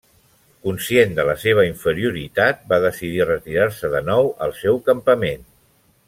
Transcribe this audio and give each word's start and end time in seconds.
Conscient 0.67 1.11
de 1.19 1.25
la 1.27 1.35
seva 1.41 1.65
inferioritat, 1.67 2.63
va 2.73 2.79
decidir 2.87 3.27
retirar-se 3.29 3.91
de 3.97 4.01
nou 4.11 4.31
al 4.47 4.55
seu 4.65 4.81
campament. 4.93 5.45